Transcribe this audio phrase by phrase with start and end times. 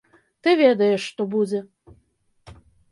[0.47, 1.59] Ты ведаеш, што будзе.